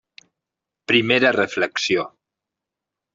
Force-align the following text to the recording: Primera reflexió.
Primera 0.91 1.31
reflexió. 1.37 2.07